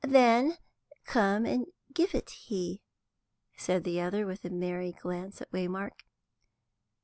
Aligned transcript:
"Then 0.03 0.57
come 1.05 1.45
and 1.45 1.67
give 1.93 2.15
it 2.15 2.31
he," 2.31 2.81
said 3.55 3.83
the 3.83 4.01
other, 4.01 4.25
with 4.25 4.43
a 4.43 4.49
merry 4.49 4.93
glance 4.93 5.43
at 5.43 5.51
Waymark. 5.51 6.01